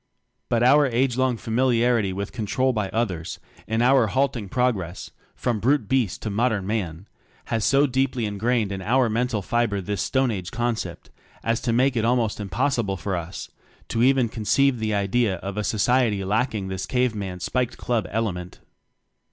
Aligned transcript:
But 0.49 0.63
our 0.63 0.87
age 0.87 1.15
long 1.15 1.37
familiarity 1.37 2.11
wjth 2.11 2.31
"control 2.31 2.73
by 2.73 2.89
others," 2.89 3.37
in 3.67 3.83
our 3.83 4.07
halting 4.07 4.49
progress, 4.49 5.11
from 5.35 5.59
brute 5.59 5.87
beast 5.87 6.23
to 6.23 6.31
modern 6.31 6.65
Man, 6.65 7.07
has 7.53 7.63
so 7.63 7.85
deeply 7.85 8.25
ingrained 8.25 8.71
in 8.71 8.81
our 8.81 9.11
mental 9.11 9.43
fiber 9.43 9.79
this 9.79 10.01
stone 10.01 10.31
age 10.31 10.49
concept 10.49 11.11
as 11.43 11.61
to 11.61 11.71
make 11.71 11.95
it 11.95 12.03
almost 12.03 12.39
impossible 12.39 12.97
for 12.97 13.15
us 13.15 13.51
to 13.89 14.01
even 14.01 14.27
conceive 14.27 14.79
the 14.79 14.95
idea 14.95 15.35
of 15.35 15.55
a 15.55 15.63
society 15.63 16.23
lacking 16.23 16.67
this 16.67 16.87
cave 16.87 17.13
man 17.13 17.39
spiked 17.39 17.77
club 17.77 18.07
element. 18.09 18.59